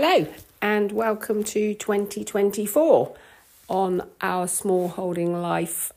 [0.00, 0.28] Hello,
[0.62, 3.16] and welcome to 2024
[3.68, 5.92] on our small holding life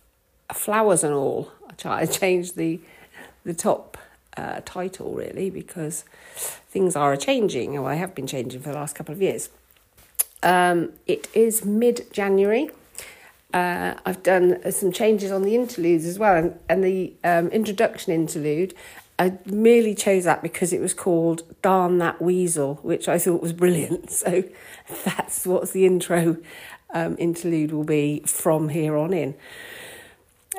[0.51, 1.51] flowers and all.
[1.69, 2.79] I try to change the
[3.43, 3.99] the top
[4.35, 6.03] uh, title really because
[6.35, 9.49] things are changing, or I have been changing for the last couple of years.
[10.41, 12.71] Um, it is mid January.
[13.53, 18.13] Uh, I've done some changes on the interludes as well, and, and the um, introduction
[18.13, 18.73] interlude
[19.21, 23.53] I merely chose that because it was called Darn That Weasel, which I thought was
[23.53, 24.09] brilliant.
[24.21, 24.43] So
[25.05, 26.37] that's what the intro
[26.91, 29.35] um, interlude will be from here on in.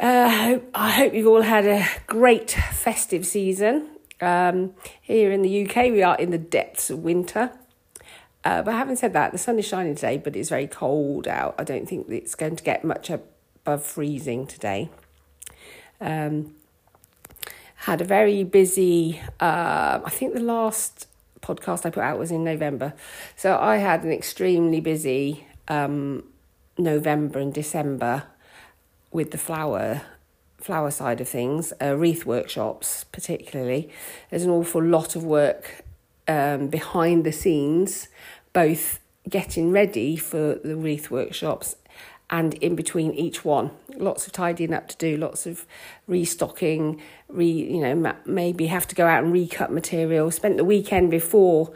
[0.00, 3.88] Uh, I, hope, you've all had a great festive season.
[4.20, 7.50] Um, here in the UK, we are in the depths of winter.
[8.44, 11.56] Uh, but having said that, the sun is shining today, but it's very cold out.
[11.58, 14.88] I don't think it's going to get much above freezing today.
[16.00, 16.54] Um,
[17.82, 21.08] had a very busy, uh, I think the last
[21.40, 22.94] podcast I put out was in November.
[23.34, 26.22] So I had an extremely busy um,
[26.78, 28.24] November and December
[29.10, 30.02] with the flower
[30.58, 33.90] flower side of things, uh, wreath workshops particularly.
[34.30, 35.82] There's an awful lot of work
[36.28, 38.06] um, behind the scenes,
[38.52, 41.74] both getting ready for the wreath workshops
[42.32, 43.70] and in between each one.
[43.96, 45.66] Lots of tidying up to do, lots of
[46.08, 50.30] restocking, re you know maybe have to go out and recut material.
[50.30, 51.72] Spent the weekend before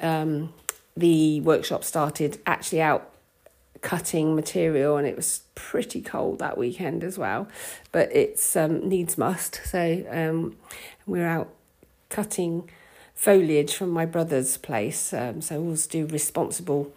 [0.00, 0.52] um,
[0.96, 3.10] the workshop started actually out
[3.82, 7.48] cutting material and it was pretty cold that weekend as well
[7.90, 10.56] but it's um, needs must so um,
[11.04, 11.52] we're out
[12.08, 12.70] cutting
[13.12, 16.92] foliage from my brother's place um, so we'll do responsible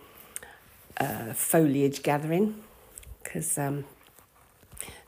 [0.99, 2.53] uh, foliage gathering
[3.25, 3.83] because um,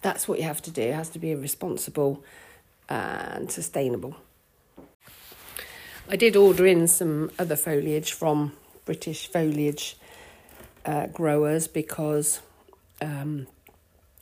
[0.01, 0.81] that's what you have to do.
[0.81, 2.23] It has to be responsible
[2.89, 4.17] and sustainable.
[6.09, 8.53] I did order in some other foliage from
[8.85, 9.97] British foliage
[10.85, 12.39] uh, growers because
[13.01, 13.47] um,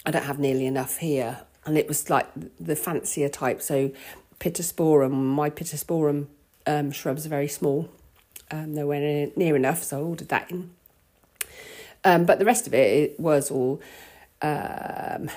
[0.06, 2.28] I don't have nearly enough here, and it was like
[2.60, 3.62] the fancier type.
[3.62, 3.92] So
[4.40, 6.28] Pittosporum, my Pittosporum
[6.66, 7.90] um, shrubs are very small,
[8.52, 10.72] um, nowhere near enough, so I ordered that in.
[12.06, 13.82] Um, but the rest of it, it was all,
[14.42, 15.30] um,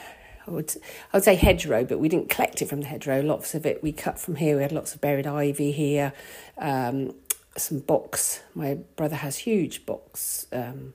[0.47, 0.73] I, would,
[1.13, 3.23] I would say hedgerow, but we didn't collect it from the hedgerow.
[3.23, 4.57] Lots of it we cut from here.
[4.57, 6.13] We had lots of berried ivy here,
[6.59, 7.15] um,
[7.57, 8.41] some box.
[8.55, 10.93] My brother has huge box um,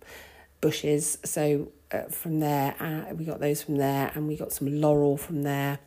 [0.62, 1.18] bushes.
[1.26, 5.18] So uh, from there, uh, we got those from there, and we got some laurel
[5.18, 5.80] from there.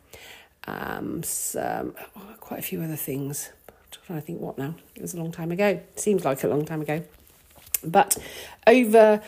[0.67, 3.49] Um, some, oh, quite a few other things.
[3.89, 4.75] To think what now.
[4.95, 5.81] It was a long time ago.
[5.95, 7.03] Seems like a long time ago.
[7.83, 8.17] But
[8.65, 9.21] over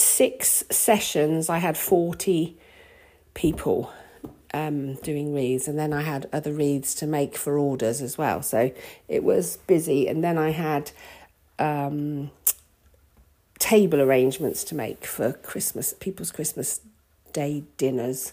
[0.00, 2.56] six sessions, I had 40
[3.34, 3.92] people
[4.52, 8.42] um, doing wreaths, and then I had other wreaths to make for orders as well.
[8.42, 8.72] So
[9.08, 10.90] it was busy, and then I had
[11.58, 12.30] um,
[13.58, 16.80] table arrangements to make for Christmas, people's Christmas
[17.32, 18.32] Day dinners,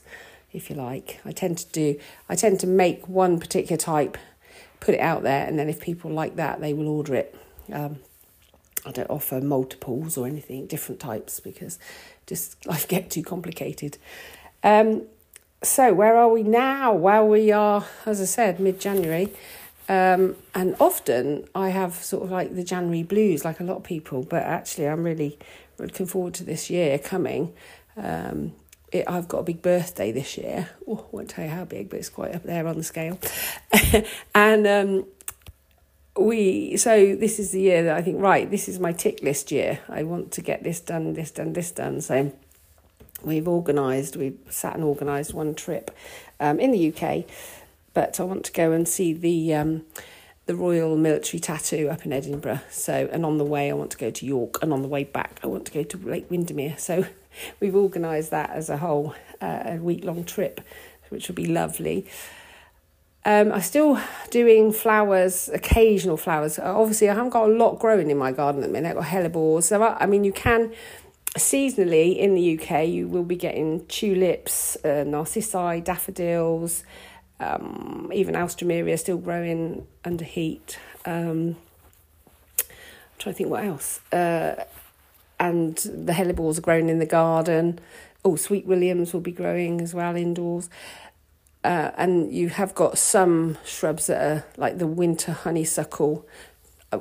[0.52, 1.22] if you like.
[1.24, 4.18] I tend to do, I tend to make one particular type,
[4.80, 7.36] put it out there, and then if people like that, they will order it.
[7.72, 8.00] Um,
[8.88, 11.78] I don't offer multiples or anything, different types, because
[12.26, 13.98] just life get too complicated.
[14.64, 15.04] Um,
[15.64, 16.94] so where are we now?
[16.94, 19.34] Well, we are, as I said, mid January.
[19.90, 23.84] Um, and often I have sort of like the January blues, like a lot of
[23.84, 25.40] people, but actually I'm really
[25.78, 27.54] looking forward to this year coming.
[27.96, 28.54] Um,
[28.92, 30.70] it, I've got a big birthday this year.
[30.88, 33.20] Oh, I won't tell you how big, but it's quite up there on the scale.
[34.36, 35.06] and um,
[36.20, 39.52] we so this is the year that I think right this is my tick list
[39.52, 39.80] year.
[39.90, 42.02] I want to get this done this done this done.
[42.02, 42.32] So
[43.24, 45.96] we've organised we've sat and organised one trip
[46.40, 47.26] um, in the UK
[47.94, 49.86] but I want to go and see the um,
[50.46, 52.62] the Royal Military Tattoo up in Edinburgh.
[52.70, 54.60] So and on the way I want to go to York.
[54.62, 56.76] And on the way back I want to go to Lake Windermere.
[56.78, 57.06] So
[57.60, 60.62] we've organised that as a whole uh, a week long trip
[61.10, 62.06] which will be lovely
[63.28, 66.58] um, I'm still doing flowers, occasional flowers.
[66.58, 68.92] Obviously, I haven't got a lot growing in my garden at the minute.
[68.92, 69.64] I've got hellebores.
[69.64, 70.72] So, I, I mean, you can
[71.38, 76.86] seasonally in the UK, you will be getting tulips, uh, narcissi, daffodils,
[77.42, 80.80] um, even alstroemeria still growing under heat.
[81.06, 81.58] Um,
[82.62, 82.68] I'm
[83.20, 84.00] trying to think what else.
[84.14, 84.64] Uh,
[85.38, 87.80] and the hellebores are growing in the garden.
[88.24, 90.70] Oh, sweet williams will be growing as well indoors.
[91.68, 96.26] Uh, and you have got some shrubs that are like the winter honeysuckle.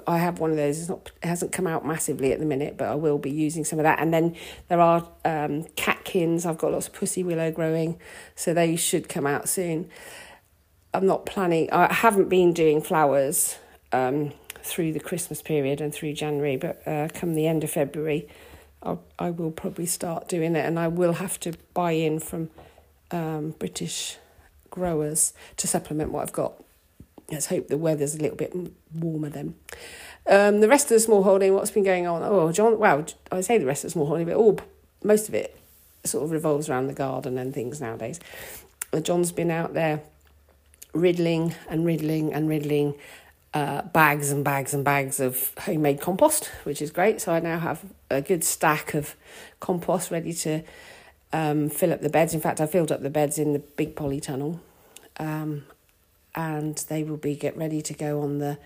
[0.08, 0.80] I have one of those.
[0.80, 1.12] It's not.
[1.22, 3.84] It hasn't come out massively at the minute, but I will be using some of
[3.84, 4.00] that.
[4.00, 4.34] And then
[4.66, 6.44] there are um, catkins.
[6.44, 8.00] I've got lots of pussy willow growing,
[8.34, 9.88] so they should come out soon.
[10.92, 11.70] I'm not planning.
[11.70, 13.58] I haven't been doing flowers
[13.92, 14.32] um,
[14.64, 18.26] through the Christmas period and through January, but uh, come the end of February,
[18.82, 22.50] I'll, I will probably start doing it, and I will have to buy in from
[23.12, 24.18] um, British
[24.76, 26.62] growers to supplement what I've got.
[27.32, 28.54] Let's hope the weather's a little bit
[28.94, 29.56] warmer then.
[30.28, 32.22] Um, the rest of the small holding, what's been going on?
[32.22, 34.60] Oh, John, well, I say the rest of the small holding, but all
[35.02, 35.58] most of it
[36.04, 38.20] sort of revolves around the garden and things nowadays.
[38.92, 40.02] Uh, John's been out there
[40.92, 42.94] riddling and riddling and riddling
[43.54, 47.20] uh, bags and bags and bags of homemade compost, which is great.
[47.22, 49.16] So I now have a good stack of
[49.58, 50.62] compost ready to
[51.32, 52.34] um, fill up the beds.
[52.34, 54.60] In fact, I filled up the beds in the big polytunnel,
[55.18, 55.64] um,
[56.34, 58.58] and they will be get ready to go on the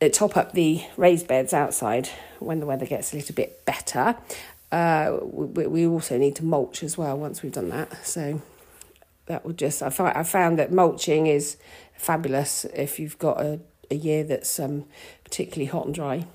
[0.00, 4.16] uh, top up the raised beds outside when the weather gets a little bit better.
[4.70, 8.06] Uh, we, we also need to mulch as well once we've done that.
[8.06, 8.42] So
[9.26, 11.56] that will just I find I found that mulching is
[11.94, 13.60] fabulous if you've got a,
[13.90, 14.84] a year that's um,
[15.24, 16.26] particularly hot and dry.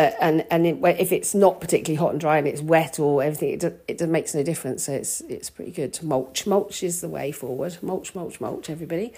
[0.00, 3.22] Uh, and and it, if it's not particularly hot and dry and it's wet or
[3.22, 4.84] everything, it, do, it makes no difference.
[4.84, 6.46] So it's it's pretty good to mulch.
[6.46, 7.76] Mulch is the way forward.
[7.82, 8.70] Mulch, mulch, mulch.
[8.70, 9.12] Everybody.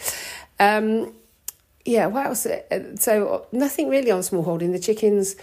[0.59, 1.15] Um,
[1.85, 2.07] yeah.
[2.07, 2.47] What else?
[2.47, 4.73] Uh, so nothing really on small holding.
[4.73, 5.37] The chickens,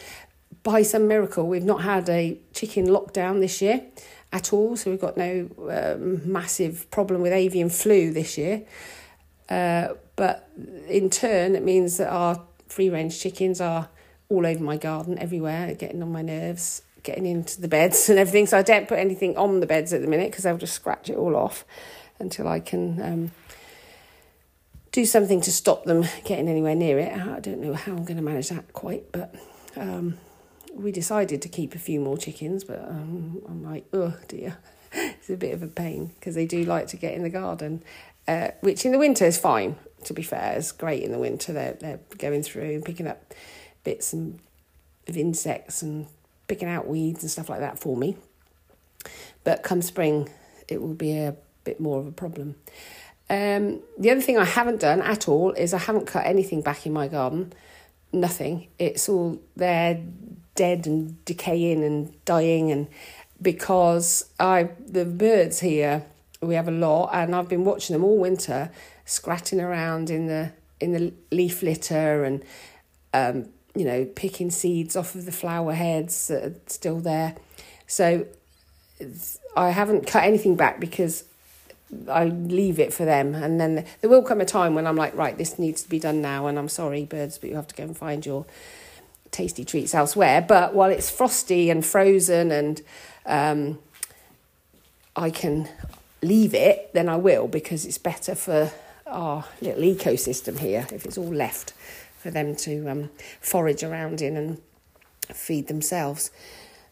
[0.61, 3.81] by some miracle, we've not had a chicken lockdown this year
[4.33, 4.75] at all.
[4.75, 8.63] So we've got no um, massive problem with avian flu this year.
[9.49, 10.49] Uh, but
[10.89, 13.87] in turn, it means that our free range chickens are
[14.29, 18.45] all over my garden, everywhere, getting on my nerves, getting into the beds and everything.
[18.45, 21.09] So I don't put anything on the beds at the minute because they'll just scratch
[21.09, 21.65] it all off
[22.19, 23.31] until I can um,
[24.91, 27.13] do something to stop them getting anywhere near it.
[27.13, 29.33] I don't know how I'm going to manage that quite, but
[29.75, 30.17] um,
[30.73, 34.57] we decided to keep a few more chickens, but um, I'm like, oh dear,
[34.91, 37.83] it's a bit of a pain because they do like to get in the garden,
[38.27, 39.75] uh, which in the winter is fine.
[40.05, 41.51] To be fair, it's great in the winter.
[41.51, 43.33] They're they're going through and picking up
[43.89, 44.39] bits and
[45.07, 46.05] of insects and
[46.47, 48.15] picking out weeds and stuff like that for me.
[49.43, 50.29] But come spring,
[50.67, 52.53] it will be a bit more of a problem.
[53.31, 56.85] Um, the other thing I haven't done at all is I haven't cut anything back
[56.85, 57.53] in my garden.
[58.13, 58.67] Nothing.
[58.77, 60.03] It's all there
[60.53, 62.87] dead and decaying and dying and
[63.41, 66.03] because I the birds here
[66.41, 68.69] we have a lot and I've been watching them all winter
[69.05, 70.51] scratching around in the
[70.81, 72.43] in the leaf litter and
[73.13, 77.35] um, you know picking seeds off of the flower heads that are still there.
[77.87, 78.25] So
[79.55, 81.23] I haven't cut anything back because
[82.09, 83.33] I leave it for them.
[83.33, 85.99] And then there will come a time when I'm like right this needs to be
[85.99, 88.45] done now and I'm sorry birds but you have to go and find your
[89.31, 90.41] tasty treats elsewhere.
[90.41, 92.81] But while it's frosty and frozen and
[93.25, 93.79] um,
[95.15, 95.69] I can
[96.21, 98.71] leave it, then I will because it's better for
[99.07, 101.73] our little ecosystem here if it's all left
[102.19, 103.09] for them to um,
[103.41, 104.61] forage around in and
[105.33, 106.31] feed themselves.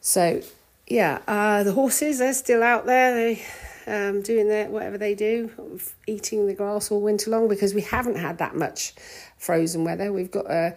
[0.01, 0.41] So,
[0.87, 3.13] yeah, uh, the horses are still out there.
[3.13, 3.43] They
[3.87, 8.17] um, doing their whatever they do, eating the grass all winter long because we haven't
[8.17, 8.93] had that much
[9.37, 10.11] frozen weather.
[10.11, 10.75] We've got a,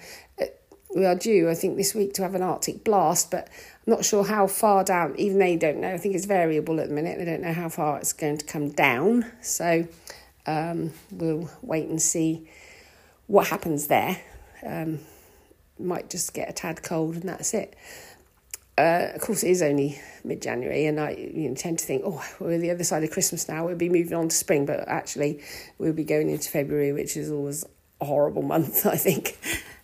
[0.95, 3.49] we are due, I think, this week to have an Arctic blast, but
[3.87, 5.93] I'm not sure how far down, even they don't know.
[5.93, 7.19] I think it's variable at the minute.
[7.19, 9.31] They don't know how far it's going to come down.
[9.41, 9.87] So
[10.47, 12.49] um, we'll wait and see
[13.27, 14.21] what happens there.
[14.67, 15.01] Um,
[15.79, 17.75] might just get a tad cold and that's it.
[18.79, 22.03] Uh, of course, it is only mid January, and I you know, tend to think,
[22.05, 24.89] oh, we're the other side of Christmas now, we'll be moving on to spring, but
[24.89, 25.43] actually,
[25.77, 27.65] we'll be going into February, which is always
[28.01, 29.39] a horrible month, I think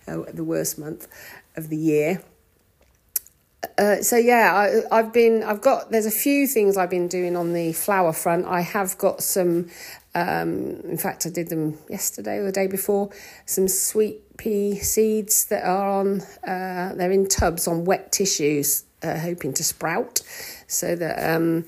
[0.09, 1.09] uh, the worst month
[1.57, 2.23] of the year.
[3.77, 4.55] Uh, so yeah,
[4.91, 8.15] I, I've been, I've got, there's a few things I've been doing on the flower
[8.15, 8.47] front.
[8.47, 9.69] I have got some,
[10.17, 13.11] um, in fact, I did them yesterday or the day before,
[13.45, 19.19] some sweet pea seeds that are on, uh, they're in tubs on wet tissues, uh,
[19.19, 20.23] hoping to sprout
[20.67, 21.67] so that, um,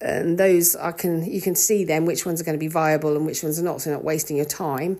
[0.00, 3.14] and those I can, you can see then which ones are going to be viable
[3.14, 4.98] and which ones are not, so not wasting your time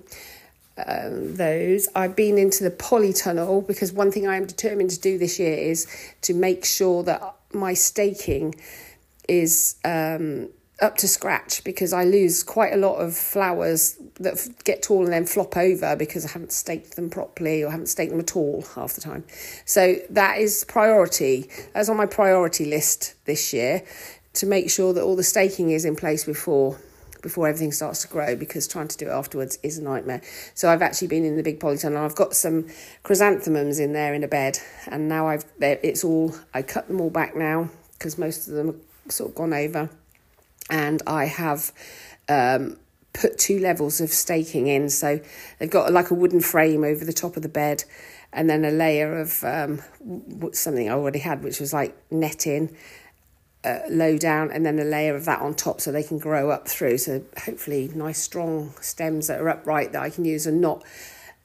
[0.87, 1.88] um, those.
[1.97, 5.57] I've been into the polytunnel because one thing I am determined to do this year
[5.57, 5.87] is
[6.23, 7.23] to make sure that
[7.55, 8.55] my staking
[9.29, 14.82] is um, up to scratch because I lose quite a lot of flowers that get
[14.82, 18.20] tall and then flop over because I haven't staked them properly or haven't staked them
[18.20, 19.25] at all half the time.
[19.64, 21.49] So that is priority.
[21.75, 23.84] That's on my priority list this year
[24.34, 26.78] to make sure that all the staking is in place before
[27.22, 30.22] before everything starts to grow because trying to do it afterwards is a nightmare.
[30.54, 32.02] So I've actually been in the big polytunnel.
[32.02, 32.66] I've got some
[33.02, 37.10] chrysanthemums in there in a bed, and now I've it's all I cut them all
[37.10, 37.68] back now
[37.99, 39.90] because most of them are sort of gone over,
[40.70, 41.72] and I have
[42.28, 42.76] um,
[43.12, 44.88] put two levels of staking in.
[44.88, 45.20] So
[45.58, 47.84] they've got like a wooden frame over the top of the bed,
[48.32, 49.82] and then a layer of um,
[50.52, 52.76] something I already had, which was like netting.
[53.62, 56.48] Uh, low down and then a layer of that on top so they can grow
[56.48, 60.62] up through so hopefully nice strong stems that are upright that I can use and
[60.62, 60.82] not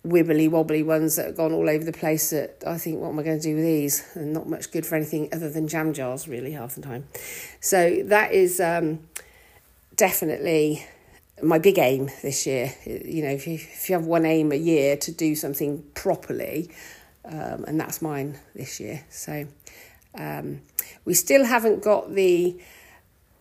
[0.05, 3.19] wibbly wobbly ones that have gone all over the place that I think, what am
[3.19, 4.05] I going to do with these?
[4.15, 7.07] And not much good for anything other than jam jars, really, half the time.
[7.59, 8.99] So that is um,
[9.95, 10.85] definitely
[11.41, 12.73] my big aim this year.
[12.85, 16.69] You know, if you, if you have one aim a year to do something properly,
[17.25, 19.03] um, and that's mine this year.
[19.09, 19.47] So
[20.17, 20.61] um,
[21.03, 22.57] we still haven't got the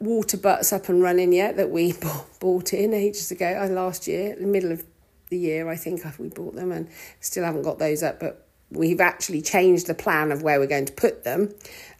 [0.00, 1.94] water butts up and running yet that we
[2.40, 4.84] bought in ages ago, uh, last year, in the middle of
[5.34, 6.88] the year, I think we bought them and
[7.20, 10.86] still haven't got those up, but we've actually changed the plan of where we're going
[10.86, 11.52] to put them.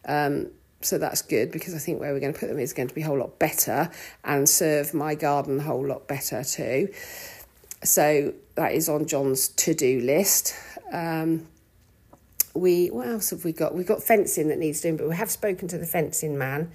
[0.07, 0.51] Um,
[0.81, 2.95] so that's good because I think where we're going to put them is going to
[2.95, 3.91] be a whole lot better
[4.23, 6.89] and serve my garden a whole lot better too.
[7.83, 10.55] So that is on John's to do list.
[10.93, 11.49] Um,
[12.55, 13.75] we what else have we got?
[13.75, 16.71] We've got fencing that needs doing, but we have spoken to the fencing man,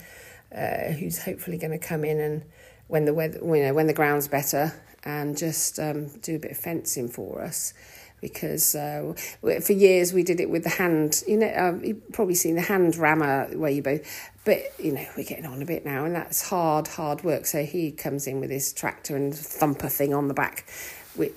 [0.54, 2.44] uh, who's hopefully going to come in and
[2.88, 4.74] when the weather, you know, when the ground's better,
[5.04, 7.74] and just um, do a bit of fencing for us
[8.22, 9.14] because uh,
[9.62, 11.24] for years we did it with the hand.
[11.28, 14.02] You know, um, you've probably seen the hand rammer where you both,
[14.46, 17.46] but you know we're getting on a bit now, and that's hard, hard work.
[17.46, 20.66] So he comes in with his tractor and thumper thing on the back,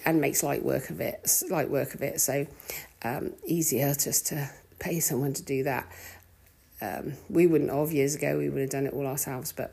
[0.04, 1.42] and makes light work of it.
[1.50, 2.20] Light work of it.
[2.20, 2.46] So
[3.04, 5.90] um, easier just to pay someone to do that.
[6.80, 8.38] Um, we wouldn't have years ago.
[8.38, 9.72] We would have done it all ourselves, but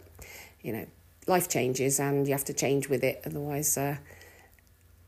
[0.61, 0.85] you know
[1.29, 3.21] life changes and you have to change with it.
[3.25, 3.97] Otherwise, uh,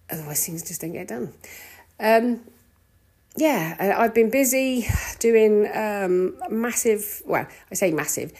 [0.10, 1.34] otherwise things just don't get done.
[2.00, 2.42] Um,
[3.36, 4.88] yeah, I've been busy
[5.20, 7.22] doing um, massive.
[7.26, 8.34] Well, I say massive.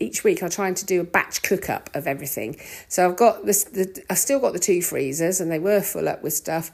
[0.00, 2.56] Each week, I'm trying to do a batch cook up of everything.
[2.88, 3.64] So I've got this.
[3.64, 6.70] The, I've still got the two freezers, and they were full up with stuff.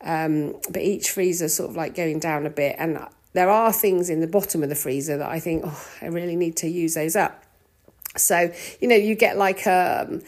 [0.00, 2.98] Um, but each freezer sort of like going down a bit, and
[3.32, 6.36] there are things in the bottom of the freezer that I think, oh, I really
[6.36, 7.44] need to use those up.
[8.18, 10.20] So you know, you get like a,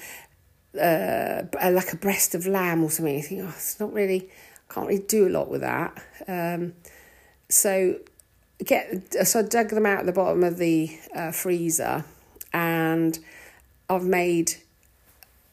[0.80, 3.14] uh, like a breast of lamb or something.
[3.14, 4.28] You think, oh, it's not really,
[4.68, 6.02] I can't really do a lot with that.
[6.28, 6.74] Um,
[7.48, 7.96] so
[8.64, 12.04] get so I dug them out at the bottom of the uh, freezer,
[12.52, 13.18] and
[13.88, 14.54] I've made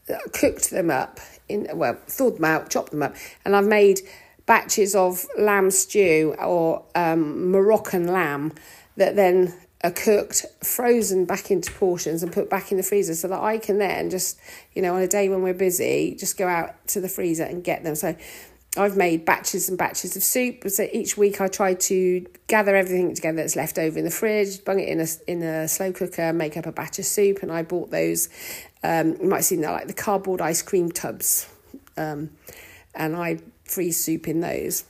[0.09, 3.15] uh, cooked them up in well thawed them out, chopped them up,
[3.45, 4.01] and I've made
[4.45, 8.53] batches of lamb stew or um, Moroccan lamb
[8.95, 9.53] that then
[9.83, 13.59] are cooked, frozen back into portions and put back in the freezer so that I
[13.59, 14.39] can then just,
[14.73, 17.63] you know, on a day when we're busy, just go out to the freezer and
[17.63, 17.93] get them.
[17.93, 18.15] So
[18.75, 20.67] I've made batches and batches of soup.
[20.69, 24.63] So each week I try to gather everything together that's left over in the fridge,
[24.65, 27.39] bung it in a in a slow cooker, make up a batch of soup.
[27.41, 28.29] And I bought those.
[28.83, 31.49] Um, you might have seen that like the cardboard ice cream tubs,
[31.97, 32.31] um,
[32.93, 34.85] and I freeze soup in those,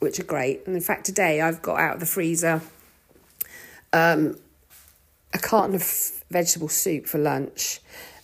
[0.00, 0.66] which are great.
[0.66, 2.62] And in fact, today I've got out of the freezer
[3.92, 4.38] um,
[5.34, 7.80] a carton of vegetable soup for lunch.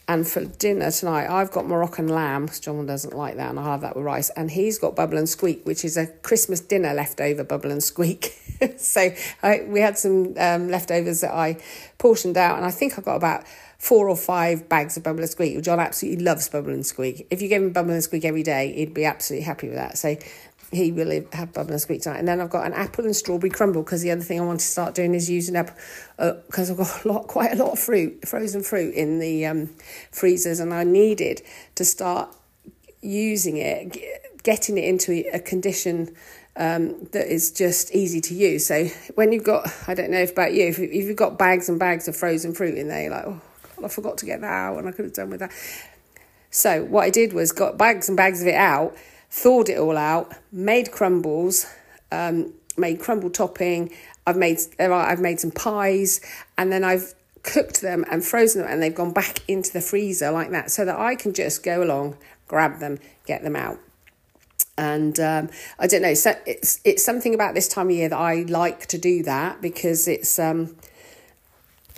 [0.06, 2.48] And for dinner tonight, I've got Moroccan lamb.
[2.60, 4.28] John doesn't like that, and I'll have that with rice.
[4.30, 8.38] And he's got bubble and squeak, which is a Christmas dinner leftover bubble and squeak.
[8.76, 9.10] so
[9.42, 11.56] I, we had some um, leftovers that I
[11.96, 13.44] portioned out, and I think I got about
[13.78, 15.62] four or five bags of bubble and squeak.
[15.62, 17.26] John absolutely loves bubble and squeak.
[17.30, 19.96] If you give him bubble and squeak every day, he'd be absolutely happy with that.
[19.96, 20.16] So
[20.72, 22.18] he will have bubble and squeak tonight.
[22.18, 24.60] And then I've got an apple and strawberry crumble because the other thing I want
[24.60, 25.70] to start doing is using up
[26.16, 29.46] because uh, I've got a lot, quite a lot of fruit, frozen fruit in the
[29.46, 29.70] um,
[30.10, 31.42] freezers, and I needed
[31.76, 32.34] to start
[33.00, 33.96] using it,
[34.42, 36.14] getting it into a condition
[36.56, 38.66] um, that is just easy to use.
[38.66, 41.68] So when you've got, I don't know if about you, if, if you've got bags
[41.68, 43.40] and bags of frozen fruit in there, you're like, oh,
[43.76, 45.52] God, I forgot to get that out, and I could have done with that.
[46.50, 48.96] So what I did was got bags and bags of it out
[49.34, 51.66] thawed it all out, made crumbles,
[52.12, 53.92] um, made crumble topping.
[54.26, 56.20] I've made I've made some pies,
[56.56, 60.30] and then I've cooked them and frozen them, and they've gone back into the freezer
[60.30, 63.78] like that, so that I can just go along, grab them, get them out.
[64.78, 65.50] And um,
[65.80, 68.86] I don't know, so it's it's something about this time of year that I like
[68.86, 70.76] to do that because it's um,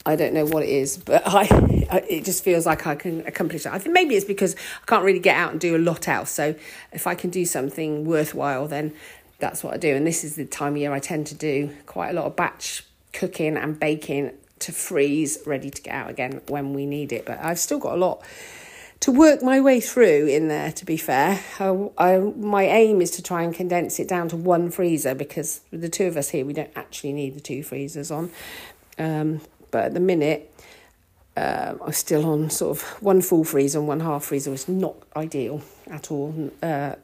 [0.06, 3.66] I don't know what it is, but I it just feels like I can accomplish
[3.66, 3.72] it.
[3.72, 6.30] I think maybe it's because I can't really get out and do a lot else.
[6.30, 6.54] So
[6.92, 8.92] if I can do something worthwhile, then
[9.38, 9.94] that's what I do.
[9.94, 12.36] And this is the time of year I tend to do quite a lot of
[12.36, 17.26] batch cooking and baking to freeze, ready to get out again when we need it.
[17.26, 18.22] But I've still got a lot
[19.00, 20.72] to work my way through in there.
[20.72, 24.36] To be fair, I, I, my aim is to try and condense it down to
[24.36, 28.10] one freezer because the two of us here, we don't actually need the two freezers
[28.10, 28.30] on.
[28.98, 29.40] Um,
[29.70, 30.52] but at the minute,
[31.36, 34.52] Um, I'm still on sort of one full freezer and one half freezer.
[34.54, 36.50] It's not ideal at all.
[36.62, 36.94] Uh,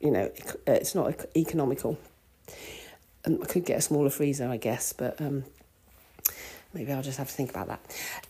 [0.00, 0.30] you know,
[0.66, 1.98] it's not economical.
[3.26, 5.44] Um, I could get a smaller freezer, I guess, but um,
[6.72, 7.80] maybe I'll just have to think about that.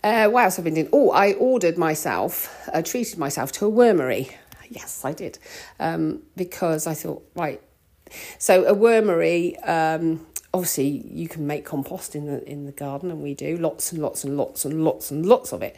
[0.02, 0.88] Uh, what else have I been doing?
[0.92, 4.34] Oh, I ordered myself, uh, treated myself to a wormery.
[4.70, 5.38] Yes, I did,
[5.78, 7.60] um, because I thought, right.
[8.38, 13.22] So a wormery, um, obviously you can make compost in the in the garden and
[13.22, 15.76] we do lots and lots and lots and lots and lots of it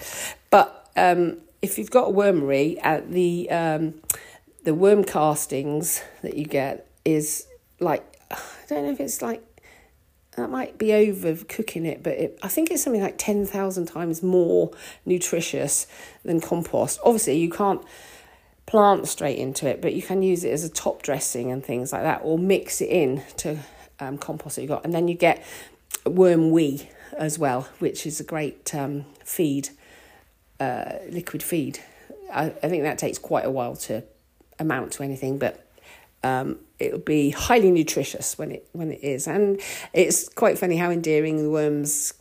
[0.50, 3.94] but um, if you've got a wormery uh, the um,
[4.64, 7.46] the worm castings that you get is
[7.80, 9.44] like I don't know if it's like
[10.36, 14.22] that might be over cooking it, but it, I think it's something like 10,000 times
[14.22, 14.70] more
[15.04, 15.86] nutritious
[16.24, 17.00] than compost.
[17.04, 17.82] Obviously, you can't
[18.66, 21.92] plant straight into it, but you can use it as a top dressing and things
[21.92, 23.58] like that, or mix it in to
[24.00, 25.44] um, compost that you got, and then you get
[26.06, 29.70] worm wee as well, which is a great um, feed,
[30.58, 31.80] uh, liquid feed.
[32.32, 34.02] I, I think that takes quite a while to
[34.58, 35.66] amount to anything, but
[36.22, 39.60] um, it'll be highly nutritious when it when it is, and
[39.92, 42.14] it's quite funny how endearing the worms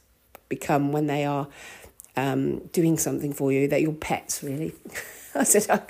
[0.47, 1.47] become when they are
[2.15, 3.67] um, doing something for you.
[3.67, 4.73] They're your pets, really.
[5.39, 5.81] I said I,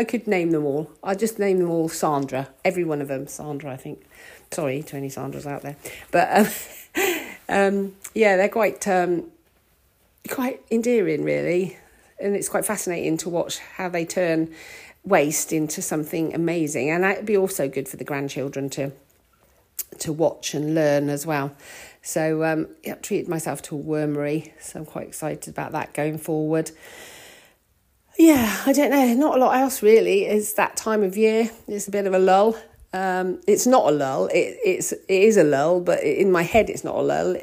[0.00, 0.90] I could name them all.
[1.02, 2.48] I just name them all Sandra.
[2.64, 4.04] Every one of them Sandra, I think.
[4.50, 5.76] Sorry to any Sandras out there,
[6.10, 6.46] but um,
[7.48, 9.30] um, yeah, they're quite um,
[10.28, 11.76] quite endearing, really,
[12.20, 14.52] and it's quite fascinating to watch how they turn
[15.04, 18.92] waste into something amazing, and that'd be also good for the grandchildren to
[19.98, 21.52] to watch and learn as well.
[22.02, 26.18] So um, yeah, treated myself to a wormery, so I'm quite excited about that going
[26.18, 26.70] forward.
[28.18, 30.24] Yeah, I don't know, not a lot else really.
[30.24, 31.50] It's that time of year.
[31.68, 32.56] It's a bit of a lull.
[32.92, 34.26] Um, it's not a lull.
[34.28, 37.36] It, it's it is a lull, but in my head, it's not a lull.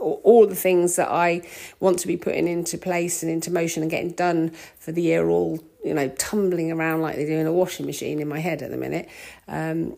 [0.00, 1.42] All the things that I
[1.80, 5.28] want to be putting into place and into motion and getting done for the year,
[5.28, 8.62] all you know, tumbling around like they do in a washing machine in my head
[8.62, 9.08] at the minute.
[9.46, 9.96] Um,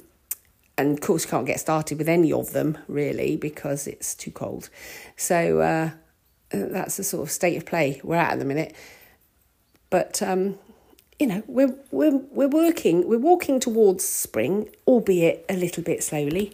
[0.79, 4.69] and of course, can't get started with any of them really because it's too cold.
[5.17, 5.91] So uh,
[6.51, 8.75] that's the sort of state of play we're at at the minute.
[9.91, 10.59] But um,
[11.19, 16.53] you know, we're we're we're working, we're walking towards spring, albeit a little bit slowly.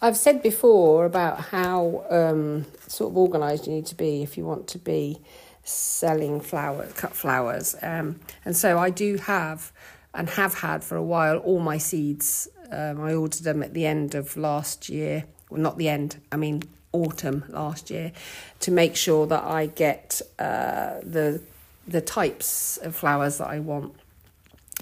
[0.00, 4.44] I've said before about how um, sort of organised you need to be if you
[4.44, 5.20] want to be
[5.64, 7.74] selling flowers, cut flowers.
[7.82, 9.72] Um, and so I do have
[10.18, 13.86] and have had for a while all my seeds um, I ordered them at the
[13.86, 15.24] end of last year.
[15.50, 18.12] Well, not the end, I mean autumn last year,
[18.60, 21.40] to make sure that I get uh, the
[21.86, 23.94] the types of flowers that I want.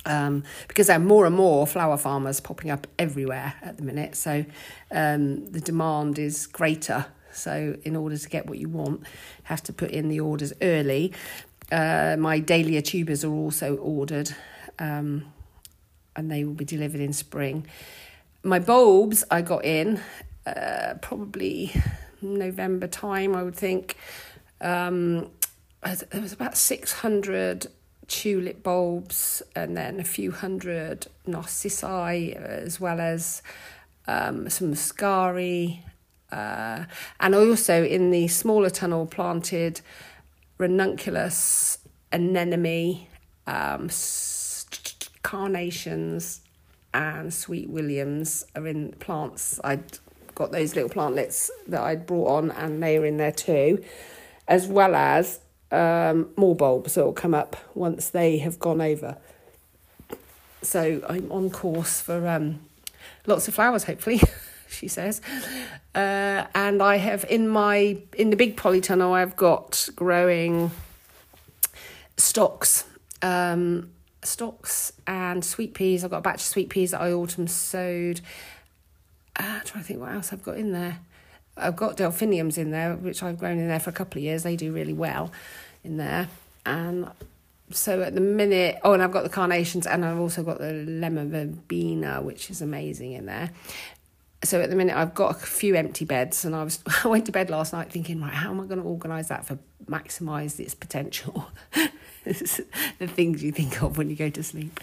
[0.05, 4.15] Um, because there are more and more flower farmers popping up everywhere at the minute,
[4.17, 4.45] so
[4.91, 7.07] um, the demand is greater.
[7.33, 9.07] So, in order to get what you want, you
[9.45, 11.13] have to put in the orders early.
[11.71, 14.35] Uh, my dahlia tubers are also ordered.
[14.79, 15.33] Um,
[16.15, 17.67] and they will be delivered in spring.
[18.43, 20.01] My bulbs I got in
[20.47, 21.73] uh, probably
[22.23, 23.97] November time, I would think.
[24.61, 25.31] Um,
[25.83, 27.67] there was about 600
[28.09, 33.43] tulip bulbs and then a few hundred narcissi, as well as
[34.07, 35.81] um, some muscari.
[36.33, 36.85] Uh,
[37.21, 39.81] and also in the smaller tunnel planted
[40.59, 41.79] ranunculus,
[42.13, 43.07] anemone,
[43.47, 43.89] um,
[45.27, 46.41] carnations
[46.95, 49.59] and sweet williams are in plants.
[49.65, 49.99] I'd
[50.37, 53.83] got those little plantlets that I'd brought on, and they are in there too,
[54.47, 55.41] as well as
[55.73, 59.17] um, more bulbs that will come up once they have gone over.
[60.63, 62.61] So I'm on course for um,
[63.27, 64.21] lots of flowers, hopefully.
[64.69, 65.21] she says,
[65.97, 70.71] uh, and I have in my in the big polytunnel I've got growing
[72.17, 72.85] stocks
[73.23, 73.91] um,
[74.27, 76.05] stocks and sweet peas.
[76.05, 78.21] I've got a batch of sweet peas that I autumn sowed.
[79.39, 81.01] Uh, I'm trying to think what else I've got in there.
[81.57, 84.43] I've got delphiniums in there, which I've grown in there for a couple of years.
[84.43, 85.33] They do really well
[85.85, 86.29] in there.
[86.67, 87.11] And
[87.71, 90.73] so at the minute, oh, and I've got the carnations and I've also got the
[90.73, 93.51] lemon verbena, which is amazing in there.
[94.45, 97.27] So at the minute, I've got a few empty beds, and I was I went
[97.27, 100.61] to bed last night thinking, right, how am I going to organise that for maximise
[100.61, 101.49] its potential?
[102.99, 104.81] the things you think of when you go to sleep.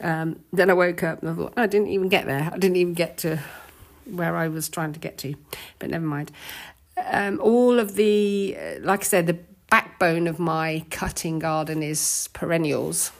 [0.00, 2.50] Um, then I woke up and I thought, I didn't even get there.
[2.52, 3.38] I didn't even get to
[4.06, 5.34] where I was trying to get to,
[5.78, 6.32] but never mind.
[7.06, 9.38] Um, all of the, uh, like I said, the
[9.70, 13.12] backbone of my cutting garden is perennials.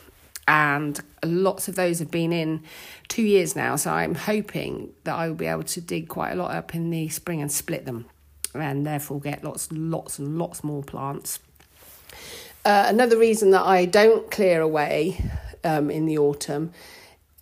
[0.48, 2.62] and lots of those have been in
[3.08, 3.76] two years now.
[3.76, 6.90] So I'm hoping that I will be able to dig quite a lot up in
[6.90, 8.06] the spring and split them,
[8.54, 11.38] and therefore get lots, lots, and lots more plants.
[12.64, 15.24] Uh, another reason that I don't clear away
[15.64, 16.72] um, in the autumn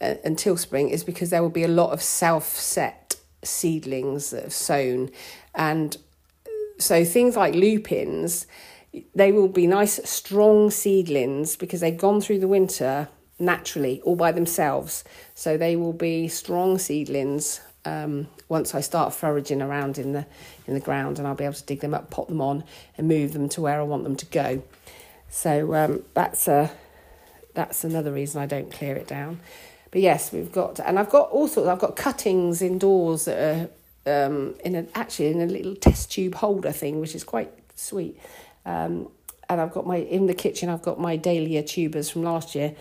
[0.00, 4.44] uh, until spring is because there will be a lot of self set seedlings that
[4.44, 5.10] have sown,
[5.54, 5.96] and
[6.78, 8.46] so things like lupins
[9.14, 14.32] they will be nice, strong seedlings because they've gone through the winter naturally all by
[14.32, 15.04] themselves.
[15.34, 20.26] So they will be strong seedlings um, once I start foraging around in the
[20.66, 22.64] in the ground, and I'll be able to dig them up, pot them on,
[22.96, 24.62] and move them to where I want them to go.
[25.28, 26.70] So um, that's a
[27.54, 29.40] that's another reason I don't clear it down.
[29.90, 31.68] But yes, we've got, and I've got all sorts.
[31.68, 33.70] I've got cuttings indoors that
[34.06, 37.50] are um, in an actually in a little test tube holder thing, which is quite
[37.74, 38.18] sweet.
[38.64, 39.08] Um,
[39.48, 40.68] and I've got my in the kitchen.
[40.68, 42.74] I've got my dahlia tubers from last year,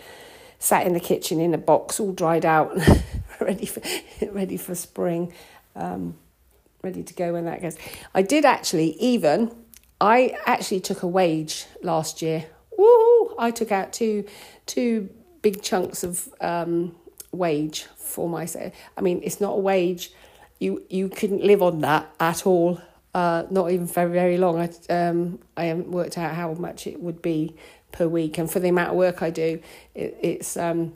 [0.58, 2.76] sat in the kitchen in a box, all dried out,
[3.40, 3.82] ready for
[4.30, 5.32] ready for spring,
[5.74, 6.14] um,
[6.82, 7.76] ready to go when that goes.
[8.14, 9.50] I did actually even.
[10.00, 12.46] I actually took a wage last year.
[12.76, 13.34] Woo!
[13.38, 14.24] I took out two
[14.66, 15.10] two
[15.42, 16.94] big chunks of um,
[17.32, 18.72] wage for myself.
[18.96, 20.12] I mean, it's not a wage.
[20.58, 22.80] You you couldn't live on that at all
[23.14, 24.60] uh, not even very very long.
[24.60, 27.56] I um I haven't worked out how much it would be
[27.90, 29.60] per week, and for the amount of work I do,
[29.94, 30.94] it, it's um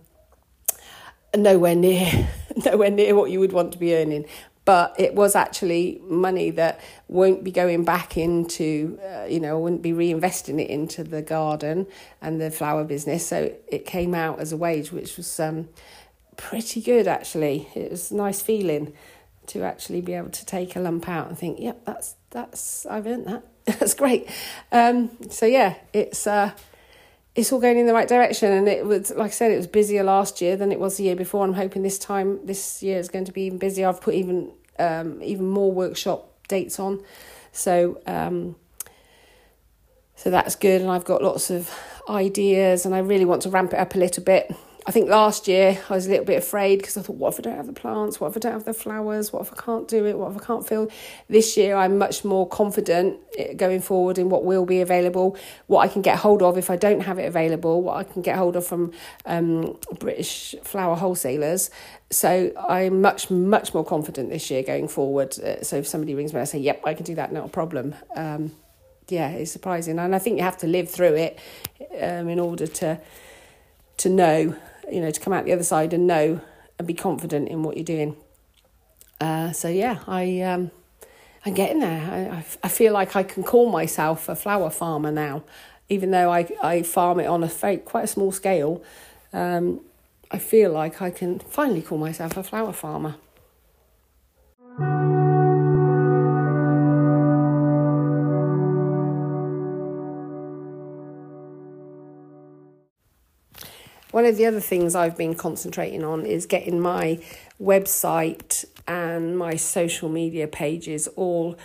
[1.35, 2.29] nowhere near
[2.65, 4.27] nowhere near what you would want to be earning.
[4.65, 9.83] But it was actually money that won't be going back into, uh, you know, wouldn't
[9.83, 11.89] be reinvesting it into the garden
[12.21, 13.27] and the flower business.
[13.27, 15.69] So it came out as a wage, which was um,
[16.37, 17.69] pretty good actually.
[17.75, 18.93] It was a nice feeling
[19.47, 23.07] to actually be able to take a lump out and think, yep, that's that's I've
[23.07, 23.45] earned that.
[23.65, 24.29] that's great.
[24.71, 26.53] Um, so yeah, it's uh,
[27.35, 29.67] it's all going in the right direction, and it was like I said, it was
[29.67, 31.45] busier last year than it was the year before.
[31.45, 33.89] I'm hoping this time this year is going to be even busier.
[33.89, 37.03] I've put even um, even more workshop dates on,
[37.53, 38.57] so um,
[40.15, 41.71] so that's good, and I've got lots of
[42.09, 44.55] ideas, and I really want to ramp it up a little bit.
[44.85, 47.39] I think last year I was a little bit afraid because I thought, what if
[47.39, 48.21] I don't have the plants?
[48.21, 49.33] What if I don't have the flowers?
[49.33, 50.19] What if I can't do it?
[50.19, 50.89] What if I can't feel?
[51.29, 55.37] This year I'm much more confident eh, going forward in what will be available,
[55.69, 58.23] what I can get hold of if I don't have it available, what I can
[58.23, 58.93] get hold of from
[59.25, 61.71] um, British flower wholesalers.
[62.11, 65.39] So I'm much, much more confident this year going forward.
[65.39, 67.49] Uh, so if somebody rings me, I say, yep, I can do that, not a
[67.49, 67.95] problem.
[68.17, 68.51] Um,
[69.09, 70.01] yeah, it's surprising.
[70.01, 71.39] And I think you have to live through it
[72.01, 73.01] um, in order to
[73.99, 74.57] to know
[74.91, 76.41] you know, to come out the other side and know
[76.79, 78.17] and be confident in what you're doing.
[79.21, 80.71] Uh, so yeah, I um,
[81.45, 82.33] I'm getting there.
[82.33, 85.45] I, I, feel like I can call myself a flower farmer now,
[85.89, 88.83] even though I I farm it on a quite a small scale.
[89.33, 89.81] Um,
[90.31, 93.17] I feel like I can finally call myself a flower farmer.
[104.23, 107.19] One of the other things I've been concentrating on is getting my
[107.61, 111.59] website and my social media pages all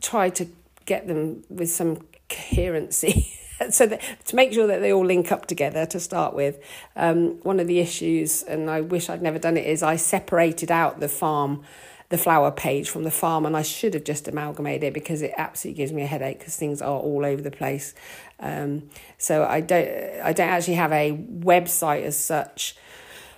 [0.00, 0.48] try to
[0.86, 3.32] get them with some coherency.
[3.70, 6.58] so that, to make sure that they all link up together to start with.
[6.96, 10.72] Um, one of the issues, and I wish I'd never done it, is I separated
[10.72, 11.62] out the farm
[12.08, 15.32] the flower page from the farm and I should have just amalgamated it because it
[15.36, 17.94] absolutely gives me a headache because things are all over the place.
[18.38, 18.88] Um,
[19.18, 19.88] so I don't
[20.22, 22.76] I don't actually have a website as such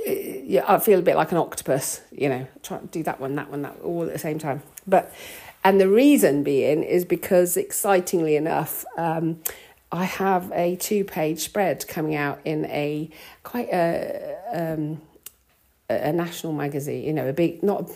[0.07, 3.35] yeah, I feel a bit like an octopus, you know, trying to do that one,
[3.37, 4.63] that one, that all at the same time.
[4.87, 5.13] But
[5.65, 9.41] and the reason being is because excitingly enough, um,
[9.93, 13.11] I have a two-page spread coming out in a
[13.43, 15.01] quite a um,
[15.89, 17.05] a national magazine.
[17.05, 17.91] You know, a big not.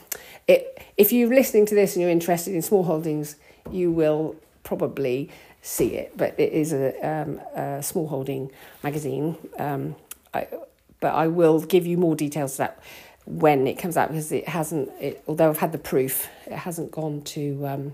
[0.46, 3.36] It, if you're listening to this and you're interested in small holdings,
[3.70, 5.30] you will probably
[5.62, 6.12] see it.
[6.16, 8.50] But it is a, um, a small holding
[8.82, 9.36] magazine.
[9.58, 9.96] Um,
[10.32, 10.46] I,
[11.00, 12.82] but I will give you more details of that
[13.26, 14.90] when it comes out because it hasn't.
[15.00, 17.92] It, although I've had the proof, it hasn't gone to um,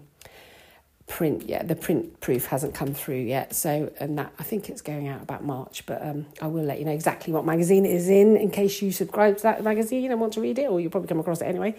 [1.06, 1.68] print yet.
[1.68, 3.54] The print proof hasn't come through yet.
[3.54, 5.84] So and that I think it's going out about March.
[5.86, 8.82] But um, I will let you know exactly what magazine it is in in case
[8.82, 11.40] you subscribe to that magazine and want to read it, or you'll probably come across
[11.40, 11.74] it anyway.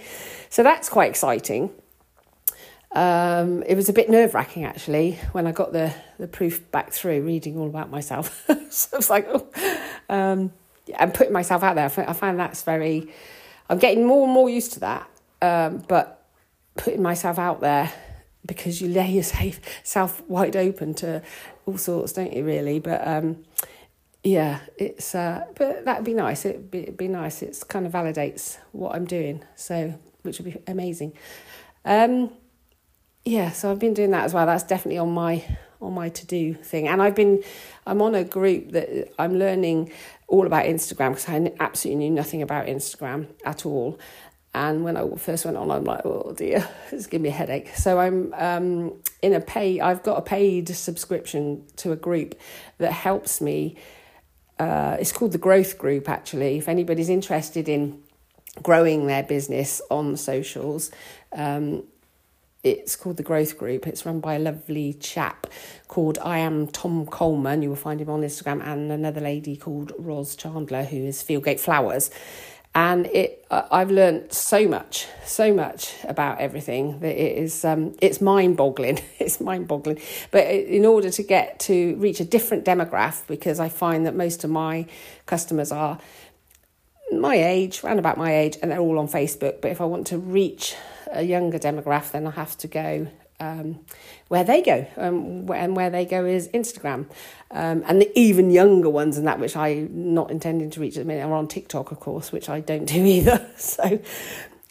[0.50, 1.72] So that's quite exciting.
[2.94, 6.92] Um, it was a bit nerve wracking actually when I got the, the proof back
[6.94, 8.46] through, reading all about myself.
[8.70, 9.48] so it's like, oh,
[10.10, 10.52] um,
[10.98, 11.86] and putting myself out there.
[11.86, 13.12] I find that's very,
[13.70, 15.10] I'm getting more and more used to that.
[15.42, 16.26] Um, but
[16.76, 17.92] putting myself out there
[18.46, 21.22] because you lay yourself wide open to
[21.66, 22.44] all sorts, don't you?
[22.44, 23.44] Really, but um,
[24.24, 26.46] yeah, it's uh, but that'd be nice.
[26.46, 27.42] It'd be, it'd be nice.
[27.42, 31.14] It's kind of validates what I'm doing, so which would be amazing.
[31.86, 32.32] Um,
[33.26, 34.46] yeah, so I've been doing that as well.
[34.46, 35.44] That's definitely on my
[35.84, 37.44] on my to do thing, and I've been
[37.86, 39.92] I'm on a group that I'm learning
[40.28, 44.00] all about Instagram because I absolutely knew nothing about Instagram at all.
[44.56, 47.70] And when I first went on, I'm like, oh dear, it's giving me a headache.
[47.76, 49.80] So I'm um, in a pay.
[49.80, 52.40] I've got a paid subscription to a group
[52.78, 53.78] that helps me.
[54.60, 56.08] Uh, it's called the Growth Group.
[56.08, 58.04] Actually, if anybody's interested in
[58.62, 60.92] growing their business on socials,
[61.32, 61.84] um,
[62.64, 63.86] it's called the Growth Group.
[63.86, 65.48] It's run by a lovely chap
[65.90, 67.62] called I am Tom Coleman.
[67.62, 71.60] You will find him on Instagram, and another lady called Roz Chandler, who is Fieldgate
[71.60, 72.10] Flowers.
[72.76, 78.20] And it, I've learned so much, so much about everything that it is, um, it's
[78.20, 79.00] mind boggling.
[79.20, 80.00] It's mind boggling.
[80.32, 84.44] But in order to get to reach a different demographic, because I find that most
[84.44, 84.88] of my
[85.28, 86.00] customers are
[87.12, 89.62] my age, around about my age, and they're all on Facebook.
[89.62, 90.76] But if I want to reach
[91.14, 93.08] a younger demographic, then I have to go
[93.40, 93.80] um,
[94.28, 97.06] where they go, um, and where they go is Instagram,
[97.52, 101.02] um, and the even younger ones and that which I'm not intending to reach at
[101.02, 103.50] the minute are on TikTok, of course, which I don't do either.
[103.58, 104.00] So,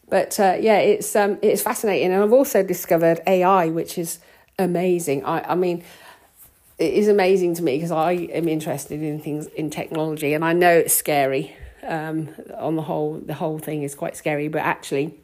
[0.08, 4.18] but uh, yeah, it's um, it's fascinating, and I've also discovered AI, which is
[4.58, 5.24] amazing.
[5.24, 5.84] I I mean.
[6.78, 10.52] It is amazing to me because I am interested in things in technology, and I
[10.52, 11.54] know it's scary.
[11.84, 15.21] Um, on the whole, the whole thing is quite scary, but actually,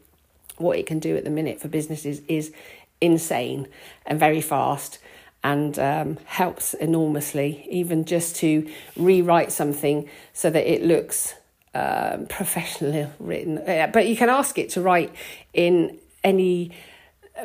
[0.60, 2.52] what it can do at the minute for businesses is
[3.00, 3.68] insane
[4.06, 4.98] and very fast
[5.44, 11.34] and um, helps enormously, even just to rewrite something so that it looks
[11.74, 13.62] um, professionally written.
[13.92, 15.14] But you can ask it to write
[15.54, 16.72] in any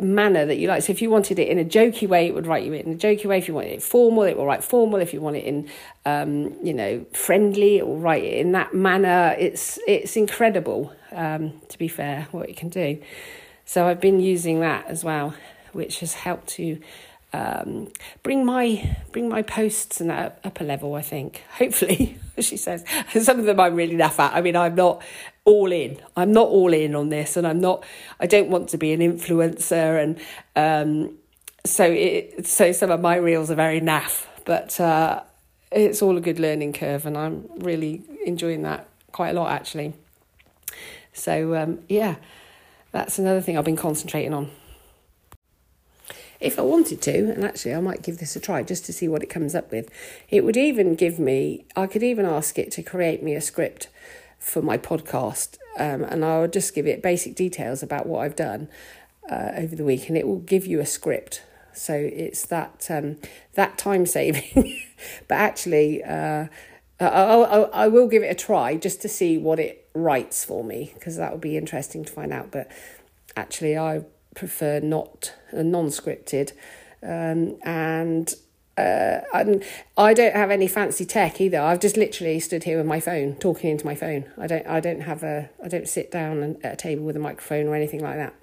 [0.01, 0.83] manner that you like.
[0.83, 2.95] So if you wanted it in a jokey way, it would write you in a
[2.95, 3.37] jokey way.
[3.37, 4.99] If you want it formal, it will write formal.
[4.99, 5.69] If you want it in,
[6.05, 9.35] um, you know, friendly, it will write it in that manner.
[9.37, 10.93] It's it's incredible.
[11.11, 12.99] Um, to be fair, what it can do.
[13.65, 15.35] So I've been using that as well,
[15.71, 16.79] which has helped to
[17.33, 20.93] um, bring my bring my posts and that up a level.
[20.95, 22.83] I think hopefully, she says.
[23.19, 24.33] Some of them I'm really naff at.
[24.33, 25.01] I mean, I'm not
[25.45, 25.99] all in.
[26.15, 27.83] I'm not all in on this, and I'm not.
[28.19, 30.19] I don't want to be an influencer, and
[30.55, 31.17] um,
[31.65, 32.47] so it.
[32.47, 35.23] So some of my reels are very naff, but uh,
[35.71, 39.93] it's all a good learning curve, and I'm really enjoying that quite a lot actually.
[41.13, 42.15] So um, yeah,
[42.91, 44.49] that's another thing I've been concentrating on
[46.43, 49.07] if I wanted to, and actually I might give this a try just to see
[49.07, 49.89] what it comes up with,
[50.29, 53.87] it would even give me, I could even ask it to create me a script
[54.43, 58.67] for my podcast, um, and I'll just give it basic details about what I've done
[59.31, 61.41] uh, over the week, and it will give you a script.
[61.73, 63.17] So it's that um,
[63.53, 64.81] that time saving,
[65.27, 66.47] but actually, uh,
[66.99, 70.63] I, I, I will give it a try just to see what it writes for
[70.63, 72.51] me because that would be interesting to find out.
[72.51, 72.69] But
[73.37, 74.03] actually, I
[74.35, 76.51] prefer not uh, non-scripted,
[77.01, 78.33] um, and
[78.77, 79.63] uh, and
[79.97, 81.59] I don't have any fancy tech either.
[81.59, 84.25] I've just literally stood here with my phone, talking into my phone.
[84.37, 87.19] I don't, I don't have a, I don't sit down at a table with a
[87.19, 88.33] microphone or anything like that,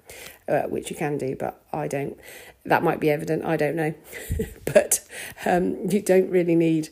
[0.47, 2.17] uh, which you can do, but I don't.
[2.65, 3.43] That might be evident.
[3.43, 3.93] I don't know,
[4.65, 5.01] but
[5.45, 6.89] um, you don't really need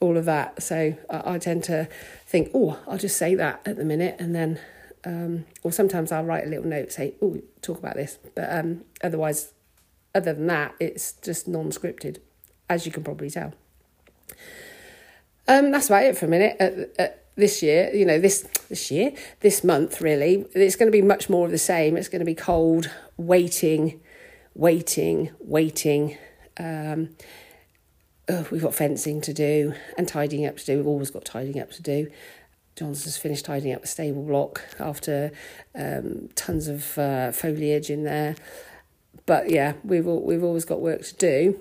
[0.00, 0.62] all of that.
[0.62, 1.88] So I, I tend to
[2.26, 4.58] think, oh, I'll just say that at the minute, and then
[5.04, 8.18] um, or sometimes I'll write a little note, say, oh, talk about this.
[8.34, 9.52] But um, otherwise,
[10.14, 12.18] other than that, it's just non scripted,
[12.70, 13.52] as you can probably tell.
[15.46, 16.96] Um, that's about it for a minute.
[17.36, 21.28] This year, you know, this this year, this month, really, it's going to be much
[21.28, 21.96] more of the same.
[21.96, 24.00] It's going to be cold, waiting,
[24.54, 26.16] waiting, waiting.
[26.58, 27.10] Um,
[28.28, 30.76] oh, we've got fencing to do and tidying up to do.
[30.76, 32.10] We've always got tidying up to do.
[32.76, 35.32] Johnson's finished tidying up the stable block after
[35.74, 38.36] um, tons of uh, foliage in there.
[39.26, 41.60] But yeah, we've we've always got work to do.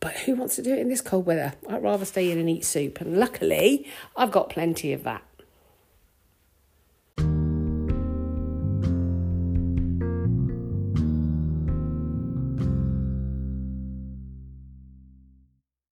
[0.00, 1.54] But who wants to do it in this cold weather?
[1.68, 3.00] I'd rather stay in and eat soup.
[3.00, 5.22] And luckily, I've got plenty of that.